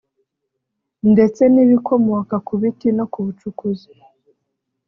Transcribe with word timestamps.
ndetse 1.11 1.41
n’ibikomoka 1.53 2.35
ku 2.47 2.53
biti 2.61 2.87
no 2.97 3.05
ku 3.11 3.19
bucukuzi” 3.25 3.89